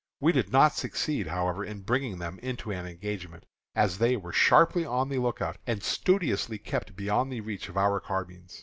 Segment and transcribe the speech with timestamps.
[0.19, 4.83] We did not succeed, however, in bringing them into an engagement, as they were sharply
[4.83, 8.59] on the lookout, and studiously kept beyond the reach of our carbines.